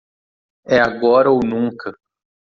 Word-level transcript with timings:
É 0.65 0.79
agora 0.79 1.29
ou 1.29 1.41
nunca! 1.45 1.95